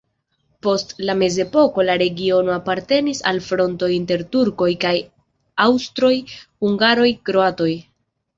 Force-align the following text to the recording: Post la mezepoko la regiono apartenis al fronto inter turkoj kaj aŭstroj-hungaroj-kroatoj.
Post 0.67 0.93
la 1.09 1.15
mezepoko 1.17 1.83
la 1.89 1.97
regiono 2.01 2.53
apartenis 2.53 3.21
al 3.33 3.41
fronto 3.49 3.91
inter 3.97 4.25
turkoj 4.37 4.71
kaj 4.87 4.95
aŭstroj-hungaroj-kroatoj. 5.67 7.71